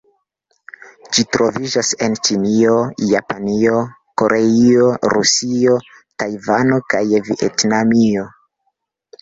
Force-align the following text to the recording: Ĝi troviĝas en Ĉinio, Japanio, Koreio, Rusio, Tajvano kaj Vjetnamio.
Ĝi 1.15 1.23
troviĝas 1.35 1.91
en 2.07 2.15
Ĉinio, 2.27 2.79
Japanio, 3.09 3.75
Koreio, 4.23 4.89
Rusio, 5.15 5.77
Tajvano 6.23 6.81
kaj 6.95 7.05
Vjetnamio. 7.31 8.27